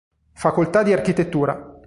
Facoltà 0.33 0.81
di 0.81 0.93
architettura. 0.93 1.77